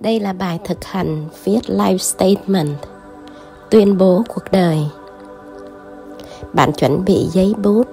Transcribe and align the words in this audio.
Đây 0.00 0.20
là 0.20 0.32
bài 0.32 0.60
thực 0.64 0.84
hành 0.84 1.28
viết 1.44 1.60
life 1.66 1.98
statement, 1.98 2.76
tuyên 3.70 3.98
bố 3.98 4.22
cuộc 4.28 4.44
đời. 4.52 4.78
Bạn 6.52 6.72
chuẩn 6.72 7.04
bị 7.04 7.26
giấy 7.32 7.54
bút 7.62 7.86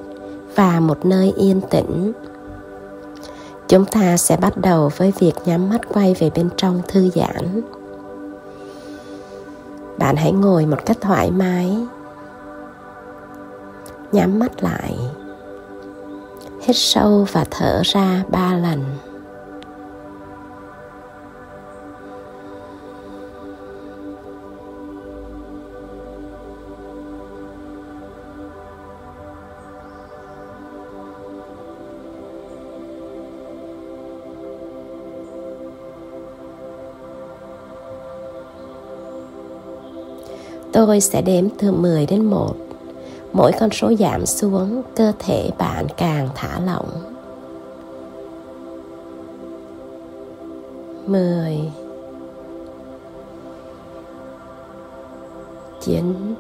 và 0.55 0.79
một 0.79 1.05
nơi 1.05 1.33
yên 1.37 1.61
tĩnh. 1.69 2.11
Chúng 3.67 3.85
ta 3.85 4.17
sẽ 4.17 4.37
bắt 4.37 4.57
đầu 4.57 4.91
với 4.97 5.13
việc 5.19 5.33
nhắm 5.45 5.69
mắt 5.69 5.81
quay 5.93 6.13
về 6.13 6.29
bên 6.35 6.49
trong 6.57 6.81
thư 6.87 7.09
giãn. 7.09 7.61
Bạn 9.97 10.15
hãy 10.15 10.31
ngồi 10.31 10.65
một 10.65 10.85
cách 10.85 10.97
thoải 11.01 11.31
mái. 11.31 11.77
Nhắm 14.11 14.39
mắt 14.39 14.63
lại. 14.63 14.97
Hít 16.61 16.75
sâu 16.75 17.27
và 17.31 17.45
thở 17.51 17.81
ra 17.85 18.23
ba 18.29 18.55
lần. 18.55 18.79
Tôi 40.73 41.01
sẽ 41.01 41.21
đếm 41.21 41.49
từ 41.57 41.71
10 41.71 42.05
đến 42.05 42.25
1. 42.25 42.55
Mỗi 43.33 43.51
con 43.59 43.69
số 43.69 43.93
giảm 43.99 44.25
xuống, 44.25 44.81
cơ 44.95 45.11
thể 45.19 45.49
bạn 45.57 45.87
càng 45.97 46.29
thả 46.35 46.59
lỏng. 46.65 46.89
10 51.07 51.59
9 55.81 56.35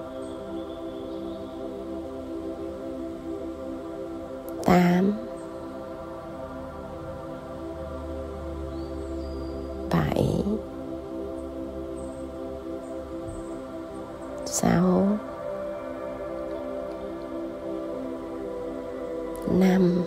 năm 19.51 20.03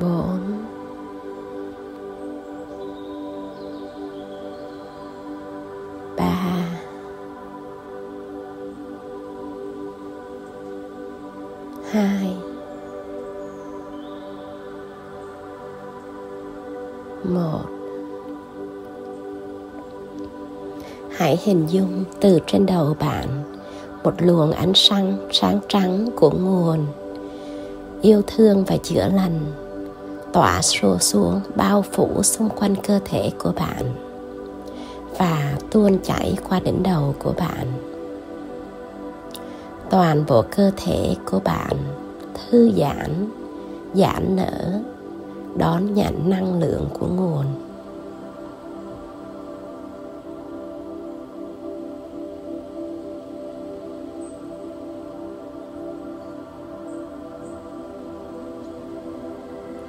bốn 0.00 0.38
ba. 6.16 6.64
Hai. 11.90 12.36
Một. 17.24 17.64
Hãy 21.10 21.38
hình 21.44 21.66
dung 21.68 22.04
từ 22.20 22.38
trên 22.46 22.66
đầu 22.66 22.96
bạn 23.00 23.57
một 24.08 24.14
luồng 24.18 24.52
ánh 24.52 24.72
sáng 24.74 25.28
sáng 25.32 25.60
trắng 25.68 26.08
của 26.16 26.30
nguồn. 26.30 26.86
Yêu 28.02 28.22
thương 28.26 28.64
và 28.64 28.76
chữa 28.76 29.08
lành 29.14 29.40
tỏa 30.32 30.62
xua 30.62 30.98
xuống, 30.98 31.40
bao 31.56 31.84
phủ 31.92 32.22
xung 32.22 32.48
quanh 32.48 32.74
cơ 32.76 33.00
thể 33.04 33.30
của 33.38 33.52
bạn 33.56 33.84
và 35.18 35.56
tuôn 35.70 35.98
chảy 36.02 36.36
qua 36.48 36.60
đỉnh 36.60 36.82
đầu 36.82 37.14
của 37.18 37.32
bạn. 37.38 37.66
Toàn 39.90 40.24
bộ 40.28 40.44
cơ 40.56 40.70
thể 40.76 41.16
của 41.24 41.40
bạn 41.44 41.76
thư 42.34 42.70
giãn 42.76 43.30
giãn 43.94 44.36
nở, 44.36 44.80
đón 45.56 45.94
nhận 45.94 46.30
năng 46.30 46.60
lượng 46.60 46.86
của 47.00 47.06
nguồn. 47.06 47.44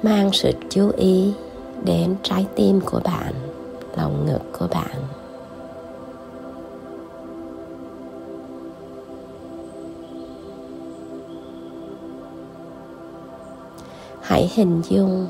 Mang 0.03 0.29
sự 0.33 0.51
chú 0.69 0.91
ý 0.97 1.33
đến 1.83 2.15
trái 2.23 2.45
tim 2.55 2.81
của 2.85 2.99
bạn, 3.03 3.33
lòng 3.97 4.25
ngực 4.25 4.41
của 4.59 4.67
bạn. 4.67 4.95
Hãy 14.21 14.51
hình 14.53 14.81
dung 14.89 15.27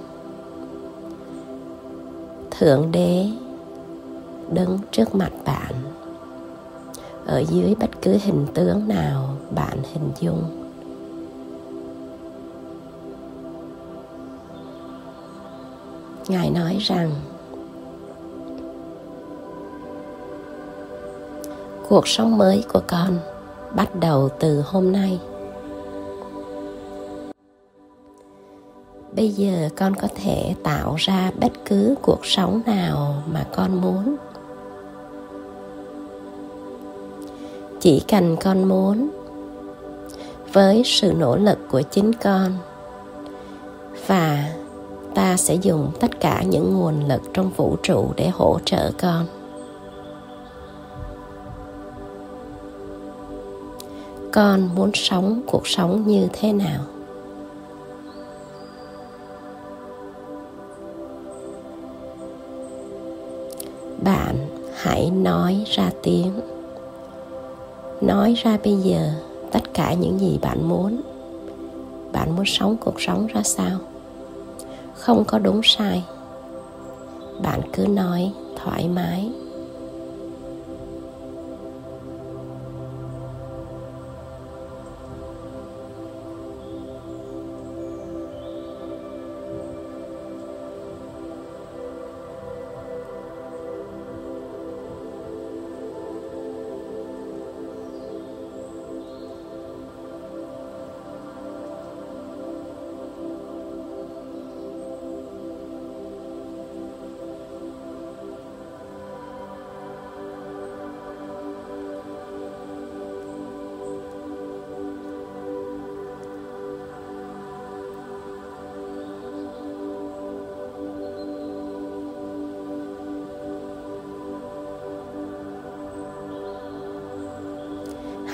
thượng 2.52 2.92
đế 2.92 3.26
đứng 4.52 4.80
trước 4.92 5.16
mặt 5.16 5.32
bạn. 5.46 5.74
Ở 7.26 7.40
dưới 7.40 7.76
bất 7.80 7.90
cứ 8.02 8.18
hình 8.24 8.46
tướng 8.54 8.88
nào 8.88 9.30
bạn 9.56 9.78
hình 9.94 10.12
dung. 10.20 10.69
Ngài 16.30 16.50
nói 16.50 16.78
rằng, 16.80 17.12
cuộc 21.90 22.08
sống 22.08 22.38
mới 22.38 22.64
của 22.74 22.82
con 22.88 23.20
bắt 23.76 23.96
đầu 23.96 24.30
từ 24.40 24.62
hôm 24.66 24.92
nay. 24.92 25.20
Bây 29.16 29.30
giờ 29.30 29.70
con 29.76 29.96
có 29.96 30.08
thể 30.16 30.56
tạo 30.64 30.96
ra 30.98 31.32
bất 31.42 31.52
cứ 31.66 31.96
cuộc 32.02 32.26
sống 32.26 32.62
nào 32.66 33.24
mà 33.32 33.46
con 33.56 33.82
muốn. 33.82 34.16
Chỉ 37.80 38.04
cần 38.08 38.38
con 38.38 38.64
muốn, 38.64 39.10
với 40.54 40.84
sự 40.86 41.14
nỗ 41.14 41.36
lực 41.36 41.58
của 41.72 41.82
chính 41.82 42.14
con 42.14 42.52
và 44.08 44.54
ta 45.20 45.38
sẽ 45.38 45.56
dùng 45.56 45.92
tất 46.00 46.20
cả 46.20 46.44
những 46.44 46.74
nguồn 46.74 47.08
lực 47.08 47.22
trong 47.34 47.50
vũ 47.50 47.76
trụ 47.84 48.14
để 48.16 48.30
hỗ 48.30 48.60
trợ 48.66 48.92
con. 49.02 49.26
Con 54.32 54.70
muốn 54.76 54.92
sống 54.94 55.42
cuộc 55.48 55.68
sống 55.68 56.04
như 56.08 56.28
thế 56.34 56.54
nào? 56.54 56.82
Bạn 64.04 64.36
hãy 64.76 65.12
nói 65.12 65.64
ra 65.68 65.92
tiếng. 66.04 66.40
Nói 68.02 68.34
ra 68.44 68.58
bây 68.64 68.76
giờ 68.76 69.12
tất 69.52 69.74
cả 69.74 69.94
những 69.94 70.20
gì 70.20 70.40
bạn 70.42 70.70
muốn. 70.70 71.02
Bạn 72.12 72.36
muốn 72.36 72.46
sống 72.46 72.78
cuộc 72.78 73.02
sống 73.02 73.28
ra 73.28 73.44
sao? 73.44 73.80
Không 75.00 75.24
có 75.26 75.40
đúng 75.40 75.62
sai. 75.64 76.04
Bạn 77.44 77.62
cứ 77.74 77.88
nói 77.88 78.34
thoải 78.56 78.88
mái. 78.88 79.32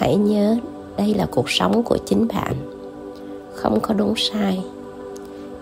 Hãy 0.05 0.15
nhớ 0.15 0.57
đây 0.97 1.13
là 1.13 1.27
cuộc 1.31 1.49
sống 1.49 1.83
của 1.83 1.97
chính 2.05 2.27
bạn. 2.27 2.53
Không 3.53 3.79
có 3.79 3.93
đúng 3.93 4.13
sai. 4.15 4.63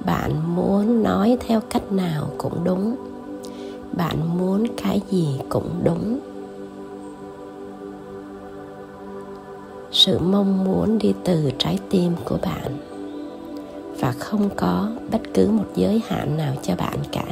Bạn 0.06 0.56
muốn 0.56 1.04
nói 1.04 1.38
theo 1.48 1.62
cách 1.70 1.92
nào 1.92 2.30
cũng 2.38 2.64
đúng. 2.64 2.96
Bạn 3.92 4.38
muốn 4.38 4.68
cái 4.84 5.02
gì 5.10 5.40
cũng 5.50 5.70
đúng. 5.84 6.20
Sự 9.92 10.20
mong 10.20 10.64
muốn 10.64 10.98
đi 10.98 11.14
từ 11.24 11.52
trái 11.58 11.80
tim 11.90 12.12
của 12.26 12.38
bạn. 12.42 12.78
Và 14.00 14.12
không 14.12 14.50
có 14.56 14.90
bất 15.12 15.22
cứ 15.34 15.48
một 15.48 15.68
giới 15.76 16.02
hạn 16.08 16.38
nào 16.38 16.54
cho 16.62 16.76
bạn 16.76 16.98
cả. 17.12 17.26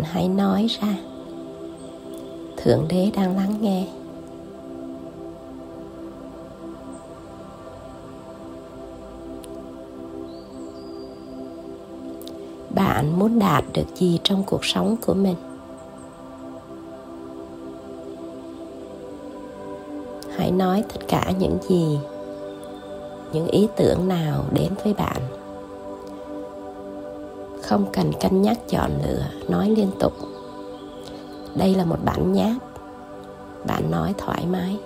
Bạn 0.00 0.10
hãy 0.12 0.28
nói 0.28 0.66
ra. 0.80 0.96
Thượng 2.56 2.88
đế 2.88 3.10
đang 3.16 3.36
lắng 3.36 3.54
nghe. 3.60 3.86
Bạn 12.74 13.18
muốn 13.18 13.38
đạt 13.38 13.64
được 13.72 13.96
gì 13.96 14.20
trong 14.24 14.42
cuộc 14.46 14.64
sống 14.64 14.96
của 15.06 15.14
mình? 15.14 15.36
Hãy 20.36 20.50
nói 20.50 20.84
tất 20.92 21.00
cả 21.08 21.32
những 21.38 21.58
gì, 21.68 21.98
những 23.32 23.46
ý 23.46 23.68
tưởng 23.76 24.08
nào 24.08 24.44
đến 24.52 24.72
với 24.84 24.94
bạn 24.94 25.39
không 27.70 27.86
cần 27.92 28.12
cân 28.20 28.42
nhắc 28.42 28.58
chọn 28.68 28.90
lựa, 29.02 29.22
nói 29.48 29.70
liên 29.70 29.90
tục. 30.00 30.12
Đây 31.54 31.74
là 31.74 31.84
một 31.84 31.98
bản 32.04 32.32
nháp. 32.32 32.56
Bạn 33.66 33.90
nói 33.90 34.14
thoải 34.18 34.46
mái. 34.46 34.78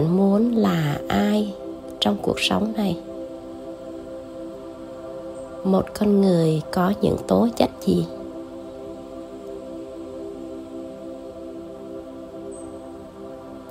Bạn 0.00 0.16
muốn 0.16 0.56
là 0.56 1.00
ai 1.08 1.54
trong 2.00 2.16
cuộc 2.22 2.40
sống 2.40 2.72
này? 2.76 2.98
Một 5.64 5.84
con 5.98 6.20
người 6.20 6.62
có 6.72 6.92
những 7.00 7.16
tố 7.28 7.48
chất 7.56 7.70
gì? 7.80 8.06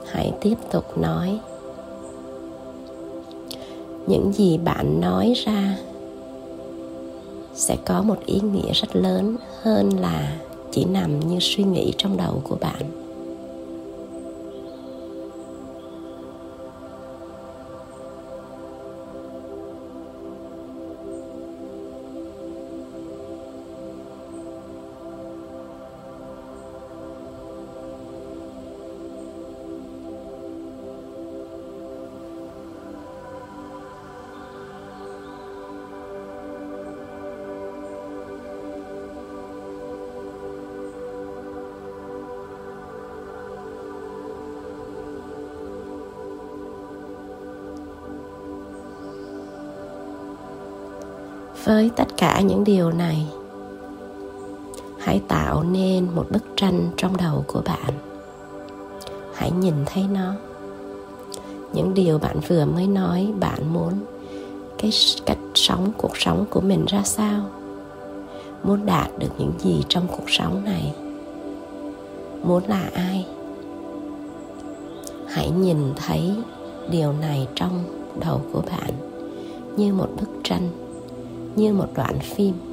Hãy 0.06 0.31
tiếp 0.42 0.56
tục 0.72 0.98
nói. 0.98 1.40
Những 4.08 4.34
gì 4.34 4.58
bạn 4.58 5.02
nói 5.02 5.34
ra 5.46 5.78
sẽ 7.54 7.78
có 7.86 8.02
một 8.02 8.18
ý 8.26 8.40
nghĩa 8.54 8.74
rất 8.74 8.96
lớn 8.96 9.36
hơn 9.62 9.90
là 10.00 10.38
chỉ 10.72 10.86
nằm 10.86 11.20
như 11.20 11.38
suy 11.42 11.64
nghĩ 11.64 11.94
trong 11.98 12.18
đầu 12.18 12.42
của 12.50 12.56
bạn. 12.56 13.08
Với 51.63 51.91
tất 51.95 52.07
cả 52.17 52.41
những 52.41 52.63
điều 52.63 52.91
này. 52.91 53.27
Hãy 55.00 55.21
tạo 55.27 55.63
nên 55.63 56.07
một 56.15 56.25
bức 56.31 56.44
tranh 56.56 56.89
trong 56.97 57.17
đầu 57.17 57.44
của 57.47 57.61
bạn. 57.65 57.94
Hãy 59.33 59.51
nhìn 59.51 59.73
thấy 59.85 60.06
nó. 60.13 60.33
Những 61.73 61.94
điều 61.94 62.17
bạn 62.17 62.39
vừa 62.47 62.65
mới 62.65 62.88
nói, 62.88 63.33
bạn 63.39 63.73
muốn 63.73 63.94
cái 64.77 64.91
cách 65.25 65.38
sống, 65.56 65.91
cuộc 65.97 66.17
sống 66.17 66.45
của 66.50 66.61
mình 66.61 66.85
ra 66.88 67.01
sao? 67.03 67.45
Muốn 68.63 68.85
đạt 68.85 69.19
được 69.19 69.31
những 69.38 69.53
gì 69.59 69.83
trong 69.89 70.07
cuộc 70.07 70.29
sống 70.29 70.61
này? 70.65 70.94
Muốn 72.44 72.63
là 72.67 72.89
ai? 72.94 73.25
Hãy 75.27 75.50
nhìn 75.50 75.77
thấy 75.95 76.35
điều 76.91 77.13
này 77.13 77.47
trong 77.56 77.83
đầu 78.19 78.41
của 78.53 78.61
bạn 78.61 78.92
như 79.78 79.94
một 79.94 80.09
bức 80.19 80.30
tranh 80.44 80.89
như 81.59 81.73
một 81.73 81.87
đoạn 81.95 82.19
phim. 82.19 82.69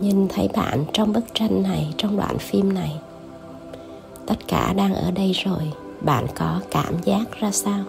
Nhìn 0.00 0.28
thấy 0.28 0.48
bạn 0.56 0.84
trong 0.92 1.12
bức 1.12 1.24
tranh 1.34 1.62
này, 1.62 1.94
trong 1.96 2.16
đoạn 2.16 2.38
phim 2.38 2.72
này. 2.72 2.92
Tất 4.26 4.48
cả 4.48 4.72
đang 4.72 4.94
ở 4.94 5.10
đây 5.10 5.32
rồi, 5.32 5.72
bạn 6.00 6.26
có 6.34 6.60
cảm 6.70 6.94
giác 7.04 7.24
ra 7.40 7.50
sao? 7.50 7.84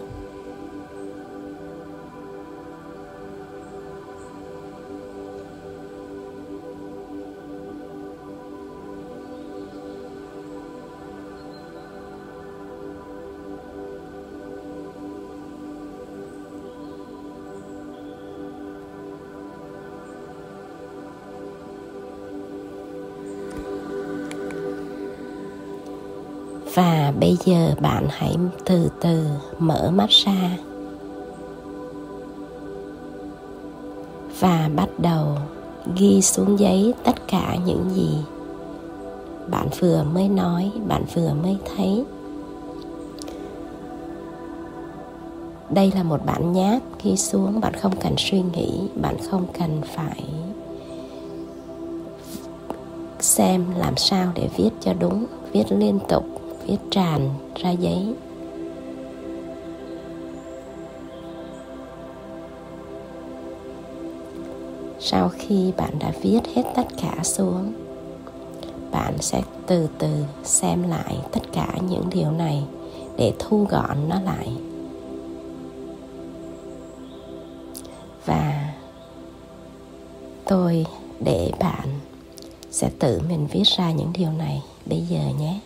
Và 26.75 27.13
bây 27.19 27.37
giờ 27.45 27.75
bạn 27.79 28.07
hãy 28.09 28.35
từ 28.65 28.89
từ 29.01 29.25
mở 29.59 29.91
mắt 29.91 30.09
ra. 30.09 30.57
Và 34.39 34.69
bắt 34.75 34.89
đầu 34.97 35.27
ghi 35.95 36.21
xuống 36.21 36.59
giấy 36.59 36.93
tất 37.03 37.27
cả 37.27 37.55
những 37.65 37.89
gì 37.93 38.09
bạn 39.47 39.67
vừa 39.79 40.03
mới 40.03 40.29
nói, 40.29 40.71
bạn 40.87 41.03
vừa 41.15 41.33
mới 41.43 41.57
thấy. 41.75 42.05
Đây 45.69 45.91
là 45.95 46.03
một 46.03 46.25
bản 46.25 46.53
nháp 46.53 46.81
ghi 47.03 47.17
xuống, 47.17 47.61
bạn 47.61 47.73
không 47.73 47.95
cần 48.01 48.13
suy 48.17 48.41
nghĩ, 48.41 48.79
bạn 49.01 49.15
không 49.29 49.45
cần 49.59 49.81
phải 49.95 50.23
xem 53.19 53.65
làm 53.77 53.97
sao 53.97 54.31
để 54.35 54.49
viết 54.57 54.69
cho 54.81 54.93
đúng, 54.99 55.25
viết 55.51 55.63
liên 55.69 55.99
tục 56.09 56.34
viết 56.67 56.77
tràn 56.91 57.29
ra 57.55 57.71
giấy. 57.71 58.13
Sau 64.99 65.29
khi 65.29 65.71
bạn 65.77 65.99
đã 65.99 66.13
viết 66.21 66.39
hết 66.55 66.63
tất 66.75 66.87
cả 67.01 67.23
xuống, 67.23 67.73
bạn 68.91 69.13
sẽ 69.19 69.41
từ 69.67 69.87
từ 69.97 70.25
xem 70.43 70.83
lại 70.89 71.17
tất 71.31 71.41
cả 71.53 71.67
những 71.89 72.09
điều 72.11 72.31
này 72.31 72.63
để 73.17 73.33
thu 73.39 73.65
gọn 73.69 74.09
nó 74.09 74.21
lại. 74.21 74.51
Và 78.25 78.73
tôi 80.45 80.85
để 81.19 81.51
bạn 81.59 81.87
sẽ 82.71 82.89
tự 82.99 83.21
mình 83.29 83.47
viết 83.51 83.63
ra 83.77 83.91
những 83.91 84.13
điều 84.13 84.31
này 84.31 84.63
bây 84.85 85.01
giờ 85.01 85.19
nhé. 85.39 85.59